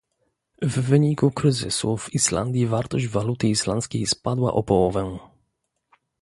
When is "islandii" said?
2.13-2.67